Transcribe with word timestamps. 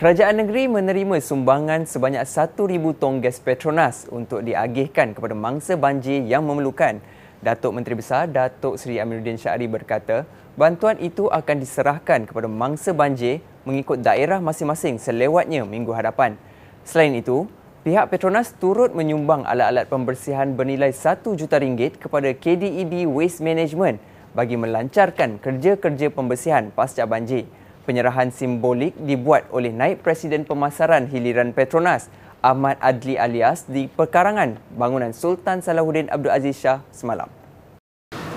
Kerajaan 0.00 0.40
negeri 0.40 0.64
menerima 0.64 1.20
sumbangan 1.20 1.84
sebanyak 1.84 2.24
1,000 2.24 2.56
tong 2.96 3.20
gas 3.20 3.36
Petronas 3.36 4.08
untuk 4.08 4.40
diagihkan 4.40 5.12
kepada 5.12 5.36
mangsa 5.36 5.76
banjir 5.76 6.24
yang 6.24 6.40
memerlukan. 6.48 7.04
Datuk 7.44 7.76
Menteri 7.76 8.00
Besar 8.00 8.24
Datuk 8.24 8.80
Seri 8.80 8.96
Amiruddin 8.96 9.36
Syari 9.36 9.68
berkata, 9.68 10.24
bantuan 10.56 10.96
itu 11.04 11.28
akan 11.28 11.60
diserahkan 11.60 12.24
kepada 12.24 12.48
mangsa 12.48 12.96
banjir 12.96 13.44
mengikut 13.68 14.00
daerah 14.00 14.40
masing-masing 14.40 14.96
selewatnya 14.96 15.68
minggu 15.68 15.92
hadapan. 15.92 16.40
Selain 16.80 17.12
itu, 17.12 17.44
pihak 17.84 18.08
Petronas 18.08 18.56
turut 18.56 18.96
menyumbang 18.96 19.44
alat-alat 19.44 19.84
pembersihan 19.84 20.48
bernilai 20.56 20.96
1 20.96 21.20
juta 21.36 21.60
ringgit 21.60 22.00
kepada 22.00 22.32
KDEB 22.32 23.04
Waste 23.04 23.44
Management 23.44 24.00
bagi 24.32 24.56
melancarkan 24.56 25.36
kerja-kerja 25.36 26.08
pembersihan 26.08 26.72
pasca 26.72 27.04
banjir 27.04 27.44
penyerahan 27.90 28.30
simbolik 28.30 28.94
dibuat 29.02 29.50
oleh 29.50 29.74
Naib 29.74 30.06
Presiden 30.06 30.46
Pemasaran 30.46 31.10
Hiliran 31.10 31.50
Petronas 31.50 32.06
Ahmad 32.38 32.78
Adli 32.78 33.18
alias 33.18 33.66
di 33.66 33.90
perkarangan 33.90 34.62
bangunan 34.78 35.10
Sultan 35.10 35.58
Salahuddin 35.58 36.06
Abdul 36.06 36.30
Aziz 36.30 36.54
Shah 36.54 36.86
semalam. 36.94 37.26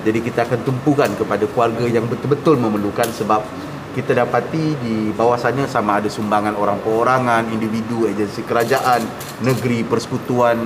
Jadi 0.01 0.25
kita 0.25 0.49
akan 0.49 0.65
tumpukan 0.65 1.13
kepada 1.13 1.45
keluarga 1.45 1.85
yang 1.85 2.09
betul-betul 2.09 2.57
memerlukan 2.57 3.05
sebab 3.13 3.45
kita 3.93 4.17
dapati 4.25 4.73
di 4.81 5.13
bawah 5.13 5.37
sana 5.37 5.69
sama 5.69 6.01
ada 6.01 6.09
sumbangan 6.09 6.57
orang 6.57 6.81
perorangan, 6.81 7.45
individu, 7.53 8.09
agensi 8.09 8.41
kerajaan, 8.41 9.05
negeri, 9.45 9.85
persekutuan 9.85 10.57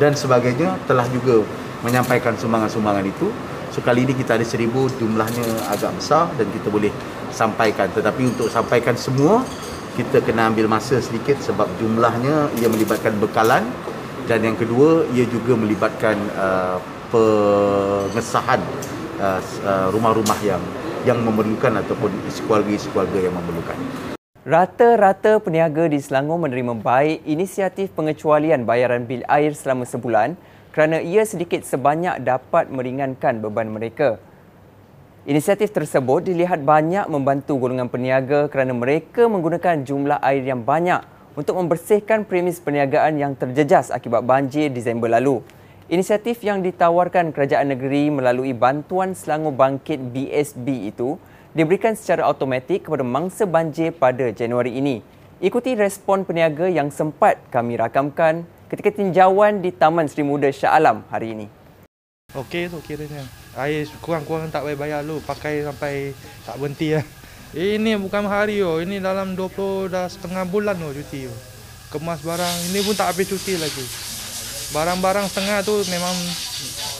dan 0.00 0.16
sebagainya 0.16 0.80
telah 0.88 1.04
juga 1.12 1.44
menyampaikan 1.84 2.32
sumbangan-sumbangan 2.40 3.04
itu. 3.04 3.28
So 3.68 3.84
kali 3.84 4.08
ini 4.08 4.16
kita 4.16 4.40
ada 4.40 4.42
seribu 4.48 4.88
jumlahnya 4.96 5.70
agak 5.70 5.92
besar 5.94 6.32
dan 6.34 6.48
kita 6.50 6.72
boleh 6.72 6.90
sampaikan 7.32 7.90
tetapi 7.90 8.30
untuk 8.30 8.50
sampaikan 8.52 8.94
semua 8.94 9.42
kita 9.98 10.22
kena 10.22 10.48
ambil 10.48 10.70
masa 10.70 11.02
sedikit 11.02 11.36
sebab 11.42 11.66
jumlahnya 11.82 12.52
ia 12.62 12.68
melibatkan 12.70 13.16
bekalan 13.18 13.66
dan 14.30 14.46
yang 14.46 14.54
kedua 14.54 15.08
ia 15.10 15.26
juga 15.26 15.58
melibatkan 15.58 16.14
uh, 16.38 16.78
pengesahan 17.10 18.62
uh, 19.18 19.42
uh, 19.66 19.86
rumah-rumah 19.90 20.38
yang 20.46 20.62
yang 21.02 21.18
memerlukan 21.24 21.80
ataupun 21.80 22.12
isi 22.28 22.44
keluarga-isi 22.44 22.92
keluarga 22.92 23.18
yang 23.18 23.34
memerlukan. 23.34 23.76
Rata-rata 24.40 25.36
peniaga 25.36 25.84
di 25.88 26.00
Selangor 26.00 26.40
menerima 26.40 26.80
baik 26.80 27.28
inisiatif 27.28 27.92
pengecualian 27.92 28.64
bayaran 28.64 29.04
bil 29.04 29.20
air 29.28 29.52
selama 29.52 29.84
sebulan 29.84 30.36
kerana 30.72 31.02
ia 31.02 31.26
sedikit 31.28 31.60
sebanyak 31.66 32.24
dapat 32.24 32.72
meringankan 32.72 33.42
beban 33.42 33.68
mereka. 33.68 34.16
Inisiatif 35.30 35.70
tersebut 35.70 36.26
dilihat 36.26 36.58
banyak 36.66 37.06
membantu 37.06 37.54
golongan 37.54 37.86
peniaga 37.86 38.50
kerana 38.50 38.74
mereka 38.74 39.30
menggunakan 39.30 39.86
jumlah 39.86 40.18
air 40.26 40.42
yang 40.42 40.66
banyak 40.66 41.06
untuk 41.38 41.54
membersihkan 41.54 42.26
premis 42.26 42.58
perniagaan 42.58 43.14
yang 43.14 43.38
terjejas 43.38 43.94
akibat 43.94 44.26
banjir 44.26 44.74
Disember 44.74 45.06
lalu. 45.06 45.38
Inisiatif 45.86 46.42
yang 46.42 46.66
ditawarkan 46.66 47.30
kerajaan 47.30 47.70
negeri 47.70 48.10
melalui 48.10 48.50
bantuan 48.58 49.14
Selangor 49.14 49.54
Bangkit 49.54 50.02
BSB 50.10 50.90
itu 50.90 51.14
diberikan 51.54 51.94
secara 51.94 52.26
automatik 52.26 52.90
kepada 52.90 53.06
mangsa 53.06 53.46
banjir 53.46 53.94
pada 53.94 54.34
Januari 54.34 54.82
ini. 54.82 54.98
Ikuti 55.38 55.78
respon 55.78 56.26
peniaga 56.26 56.66
yang 56.66 56.90
sempat 56.90 57.38
kami 57.54 57.78
rakamkan 57.78 58.42
ketika 58.66 58.98
tinjauan 58.98 59.62
di 59.62 59.70
Taman 59.70 60.10
Seri 60.10 60.26
Muda 60.26 60.50
Shah 60.50 60.74
Alam 60.74 61.06
hari 61.06 61.38
ini. 61.38 61.46
Okey 62.34 62.66
tu 62.66 62.82
kiranya 62.82 63.39
air 63.58 63.86
kurang-kurang 63.98 64.52
tak 64.52 64.62
payah 64.62 64.78
bayar 64.78 65.00
lu 65.02 65.18
pakai 65.22 65.66
sampai 65.66 66.14
tak 66.46 66.58
berhenti 66.60 66.94
lah. 66.94 67.06
Ini 67.50 67.98
bukan 67.98 68.30
hari 68.30 68.62
oh, 68.62 68.78
ini 68.78 69.02
dalam 69.02 69.34
20 69.34 69.90
dah 69.90 70.06
setengah 70.06 70.46
bulan 70.46 70.78
oh 70.86 70.94
cuti 70.94 71.26
oh. 71.26 71.38
Kemas 71.90 72.22
barang, 72.22 72.70
ini 72.70 72.86
pun 72.86 72.94
tak 72.94 73.10
habis 73.10 73.26
cuti 73.26 73.58
lagi. 73.58 73.82
Barang-barang 74.70 75.26
setengah 75.26 75.66
tu 75.66 75.74
memang 75.90 76.14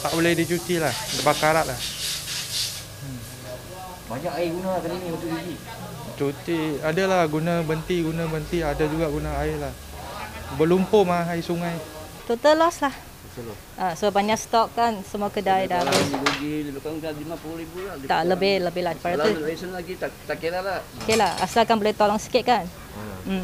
tak 0.03 0.11
boleh 0.11 0.35
dicuci 0.35 0.83
lah, 0.83 0.91
terbakarat 0.91 1.63
lah. 1.63 1.79
Hmm. 2.99 3.19
Banyak 4.11 4.33
air 4.35 4.51
guna 4.51 4.83
kali 4.83 4.95
ni 4.99 5.07
untuk 5.15 5.29
cuci? 5.31 5.55
Cuti, 6.19 6.61
adalah 6.83 7.23
guna 7.31 7.63
benti, 7.63 8.03
guna 8.03 8.27
benti, 8.27 8.59
ada 8.59 8.83
juga 8.91 9.07
guna 9.07 9.31
air 9.39 9.55
lah. 9.55 9.71
Berlumpur 10.59 11.07
mah 11.07 11.23
air 11.31 11.39
sungai. 11.39 11.79
Total 12.27 12.59
loss 12.59 12.83
lah. 12.83 12.91
Uh, 13.79 13.93
so 13.95 14.11
banyak 14.11 14.35
stok 14.35 14.75
kan 14.75 14.99
semua 15.07 15.31
kedai 15.31 15.63
dah 15.63 15.87
habis. 15.87 16.11
Rugi 16.11 16.67
lebih 16.67 16.83
kurang 16.83 16.99
dah 16.99 17.15
50 17.15 17.61
ribu 17.63 17.77
lah. 17.87 17.95
Tak 18.03 18.21
lebih 18.27 18.53
lebih 18.67 18.81
lah 18.83 18.91
daripada 18.91 19.23
tu. 19.23 19.39
Kalau 19.39 19.71
lagi 19.71 19.93
tak, 19.95 20.11
tak 20.27 20.37
kira 20.43 20.59
lah. 20.59 20.79
Okey 21.05 21.15
lah 21.15 21.31
asalkan 21.39 21.79
boleh 21.79 21.95
tolong 21.95 22.19
sikit 22.19 22.43
kan. 22.43 22.67
Ha. 22.67 23.03
Hmm. 23.31 23.43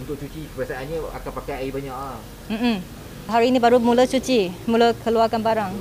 Untuk 0.00 0.16
cuci 0.16 0.48
perasaannya 0.56 0.96
akan 1.12 1.30
pakai 1.44 1.54
air 1.60 1.70
banyak 1.76 1.92
ah. 1.92 2.16
Hmm. 2.48 2.78
Hari 3.28 3.54
ini 3.54 3.58
baru 3.60 3.78
mula 3.78 4.08
cuci, 4.08 4.50
mula 4.66 4.96
keluarkan 5.04 5.40
barang. 5.44 5.72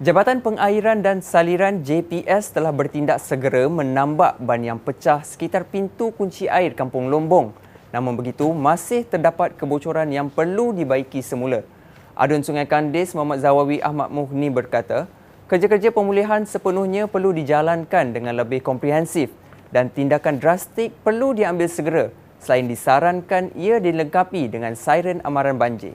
Jabatan 0.00 0.40
Pengairan 0.40 1.04
dan 1.04 1.20
Saliran 1.20 1.84
JPS 1.84 2.56
telah 2.56 2.72
bertindak 2.72 3.20
segera 3.20 3.68
menambak 3.68 4.40
ban 4.40 4.64
yang 4.64 4.80
pecah 4.80 5.20
sekitar 5.20 5.68
pintu 5.68 6.08
kunci 6.16 6.48
air 6.48 6.72
Kampung 6.72 7.12
Lombong 7.12 7.52
Namun 7.90 8.14
begitu, 8.14 8.50
masih 8.54 9.02
terdapat 9.02 9.58
kebocoran 9.58 10.06
yang 10.10 10.30
perlu 10.30 10.70
dibaiki 10.70 11.22
semula. 11.22 11.66
Adun 12.14 12.46
Sungai 12.46 12.66
Kandis 12.66 13.14
Muhammad 13.14 13.42
Zawawi 13.42 13.82
Ahmad 13.82 14.14
Muhni 14.14 14.50
berkata, 14.50 15.10
kerja-kerja 15.50 15.90
pemulihan 15.90 16.46
sepenuhnya 16.46 17.10
perlu 17.10 17.34
dijalankan 17.34 18.14
dengan 18.14 18.38
lebih 18.38 18.62
komprehensif 18.62 19.34
dan 19.74 19.90
tindakan 19.90 20.38
drastik 20.38 20.94
perlu 21.02 21.34
diambil 21.34 21.66
segera 21.66 22.04
selain 22.40 22.66
disarankan 22.66 23.52
ia 23.54 23.78
dilengkapi 23.78 24.48
dengan 24.48 24.72
siren 24.74 25.20
amaran 25.22 25.60
banjir. 25.60 25.94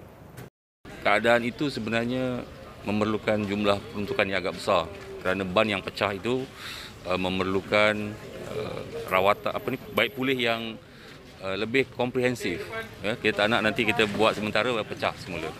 Keadaan 1.01 1.45
itu 1.45 1.69
sebenarnya 1.69 2.45
memerlukan 2.85 3.41
jumlah 3.45 3.81
peruntukan 3.93 4.25
yang 4.29 4.39
agak 4.41 4.55
besar 4.57 4.85
kerana 5.25 5.41
ban 5.41 5.65
yang 5.65 5.81
pecah 5.81 6.13
itu 6.13 6.45
uh, 7.09 7.17
memerlukan 7.17 8.13
uh, 8.53 8.81
rawatan 9.09 9.51
apa 9.53 9.67
ni 9.73 9.77
baik 9.97 10.13
pulih 10.13 10.37
yang 10.37 10.77
Uh, 11.45 11.61
lebih 11.61 11.85
komprehensif. 11.93 12.57
Ya, 13.05 13.13
kita 13.13 13.45
tak 13.45 13.53
nak 13.53 13.61
nanti 13.61 13.85
kita 13.85 14.09
buat 14.17 14.33
sementara 14.33 14.73
pecah 14.81 15.13
semula. 15.21 15.53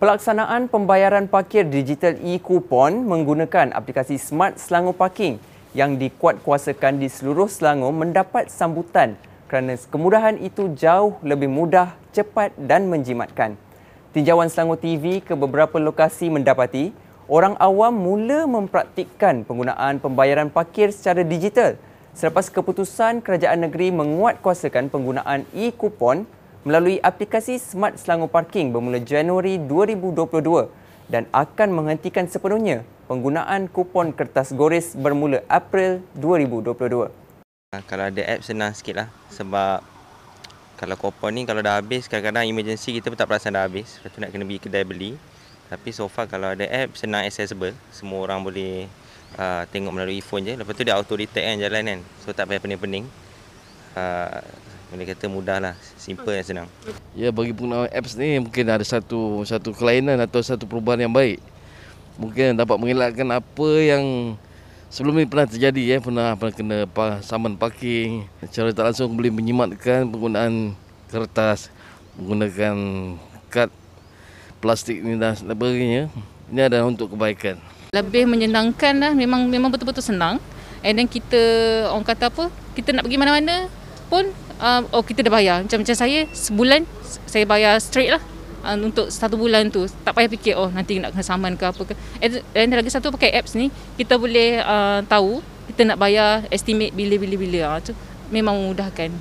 Pelaksanaan 0.00 0.72
pembayaran 0.72 1.28
parkir 1.28 1.68
digital 1.68 2.16
e-coupon 2.24 3.04
menggunakan 3.04 3.76
aplikasi 3.76 4.16
Smart 4.16 4.56
Selangor 4.56 4.96
Parking 4.96 5.36
yang 5.76 6.00
dikuatkuasakan 6.00 7.04
di 7.04 7.12
seluruh 7.12 7.52
Selangor 7.52 7.92
mendapat 7.92 8.48
sambutan 8.48 9.20
kerana 9.44 9.76
kemudahan 9.76 10.40
itu 10.40 10.72
jauh 10.72 11.20
lebih 11.20 11.52
mudah, 11.52 11.92
cepat 12.16 12.56
dan 12.56 12.88
menjimatkan. 12.88 13.60
Tinjauan 14.16 14.48
Selangor 14.48 14.80
TV 14.80 15.20
ke 15.20 15.36
beberapa 15.36 15.76
lokasi 15.76 16.32
mendapati 16.32 16.96
orang 17.28 17.60
awam 17.60 17.92
mula 17.92 18.48
mempraktikkan 18.48 19.44
penggunaan 19.44 20.00
pembayaran 20.00 20.48
parkir 20.48 20.96
secara 20.96 21.20
digital 21.20 21.76
selepas 22.14 22.46
keputusan 22.46 23.26
kerajaan 23.26 23.66
negeri 23.66 23.90
menguatkuasakan 23.90 24.86
penggunaan 24.86 25.42
e-kupon 25.50 26.22
melalui 26.62 27.02
aplikasi 27.02 27.58
Smart 27.58 27.98
Selangor 27.98 28.30
Parking 28.30 28.70
bermula 28.70 29.02
Januari 29.02 29.58
2022 29.58 30.70
dan 31.10 31.26
akan 31.34 31.68
menghentikan 31.74 32.30
sepenuhnya 32.30 32.86
penggunaan 33.10 33.66
kupon 33.68 34.14
kertas 34.14 34.54
goris 34.54 34.94
bermula 34.94 35.42
April 35.50 36.00
2022. 36.16 37.10
Kalau 37.90 38.04
ada 38.06 38.22
app 38.22 38.46
senang 38.46 38.70
sikit 38.70 38.94
lah 39.04 39.08
sebab 39.34 39.82
kalau 40.78 40.94
kupon 40.94 41.34
ni 41.34 41.42
kalau 41.42 41.66
dah 41.66 41.82
habis 41.82 42.06
kadang-kadang 42.06 42.46
emergency 42.46 42.94
kita 42.94 43.10
pun 43.10 43.18
tak 43.18 43.26
perasan 43.26 43.58
dah 43.58 43.66
habis. 43.66 43.98
Lepas 43.98 44.14
tu 44.14 44.18
nak 44.22 44.30
kena 44.30 44.46
pergi 44.46 44.62
kedai 44.62 44.84
beli. 44.86 45.18
Tapi 45.66 45.90
so 45.90 46.06
far 46.06 46.30
kalau 46.30 46.54
ada 46.54 46.62
app 46.62 46.94
senang 46.94 47.26
accessible. 47.26 47.74
Semua 47.90 48.22
orang 48.22 48.46
boleh 48.46 48.86
uh, 49.38 49.62
tengok 49.70 49.92
melalui 49.94 50.22
phone 50.22 50.46
je. 50.46 50.54
Lepas 50.54 50.74
tu 50.74 50.82
dia 50.86 50.94
auto 50.94 51.14
detect 51.18 51.44
kan 51.44 51.56
jalan 51.58 51.82
kan. 51.82 52.00
So 52.22 52.34
tak 52.34 52.50
payah 52.50 52.62
pening-pening. 52.62 53.06
Uh, 53.94 54.42
kata 54.94 55.26
mudah 55.26 55.58
lah 55.58 55.74
simple 55.98 56.30
dan 56.30 56.46
senang. 56.46 56.68
Ya 57.18 57.34
bagi 57.34 57.50
pengguna 57.50 57.90
apps 57.90 58.14
ni 58.14 58.38
mungkin 58.38 58.70
ada 58.70 58.86
satu 58.86 59.42
satu 59.42 59.74
kelainan 59.74 60.22
atau 60.22 60.38
satu 60.38 60.70
perubahan 60.70 61.10
yang 61.10 61.14
baik. 61.14 61.42
Mungkin 62.14 62.54
dapat 62.54 62.78
mengelakkan 62.78 63.26
apa 63.34 63.68
yang 63.82 64.38
sebelum 64.86 65.18
ini 65.18 65.26
pernah 65.26 65.50
terjadi 65.50 65.82
ya. 65.82 65.96
Pernah 65.98 66.38
pernah 66.38 66.54
kena 66.54 66.78
saman 67.26 67.58
parking. 67.58 68.30
Secara 68.46 68.70
tak 68.70 68.94
langsung 68.94 69.18
boleh 69.18 69.34
menyimatkan 69.34 70.06
penggunaan 70.06 70.78
kertas 71.10 71.74
menggunakan 72.14 72.74
kad 73.50 73.74
plastik 74.62 75.02
ni 75.02 75.18
dan 75.18 75.34
sebagainya. 75.34 76.06
Ini 76.54 76.70
adalah 76.70 76.86
untuk 76.86 77.18
kebaikan 77.18 77.58
lebih 77.94 78.26
menyenangkan 78.26 78.98
lah. 78.98 79.12
Memang 79.14 79.46
memang 79.46 79.70
betul-betul 79.70 80.02
senang. 80.02 80.42
And 80.82 80.98
then 80.98 81.06
kita 81.06 81.40
orang 81.88 82.04
kata 82.04 82.28
apa 82.28 82.50
kita 82.74 82.90
nak 82.90 83.06
pergi 83.06 83.16
mana-mana 83.16 83.70
pun 84.10 84.28
uh, 84.58 84.82
oh 84.90 85.06
kita 85.06 85.22
dah 85.22 85.32
bayar. 85.32 85.62
Macam 85.62 85.80
macam 85.80 85.94
saya 85.94 86.26
sebulan 86.34 86.82
saya 87.30 87.46
bayar 87.46 87.78
straight 87.78 88.10
lah. 88.10 88.22
Uh, 88.64 88.80
untuk 88.80 89.12
satu 89.12 89.38
bulan 89.38 89.70
tu 89.70 89.84
tak 90.02 90.16
payah 90.16 90.30
fikir 90.32 90.56
oh 90.56 90.72
nanti 90.72 90.96
nak 90.98 91.14
kena 91.14 91.24
saman 91.24 91.54
ke 91.54 91.64
apa 91.70 91.82
ke. 91.86 91.94
And, 92.18 92.42
and 92.58 92.74
lagi 92.74 92.90
satu 92.90 93.14
pakai 93.14 93.30
apps 93.38 93.54
ni 93.54 93.70
kita 93.94 94.18
boleh 94.18 94.58
uh, 94.60 95.06
tahu 95.06 95.38
kita 95.70 95.94
nak 95.94 96.02
bayar 96.02 96.44
estimate 96.50 96.90
bila-bila-bila. 96.92 97.78
Uh, 97.78 97.80
tu 97.80 97.92
memang 98.34 98.58
memudahkan. 98.58 99.14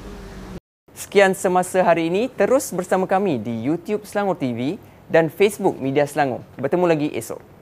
Sekian 0.94 1.34
semasa 1.34 1.82
hari 1.82 2.06
ini, 2.06 2.30
terus 2.30 2.70
bersama 2.70 3.10
kami 3.10 3.42
di 3.42 3.66
YouTube 3.66 4.06
Selangor 4.06 4.38
TV 4.38 4.78
dan 5.10 5.26
Facebook 5.26 5.74
Media 5.82 6.06
Selangor. 6.06 6.46
Bertemu 6.54 6.86
lagi 6.86 7.10
esok. 7.10 7.53